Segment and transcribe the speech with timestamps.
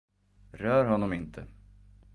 [0.51, 1.45] Rör honom inte!